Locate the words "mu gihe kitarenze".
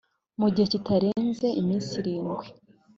0.39-1.47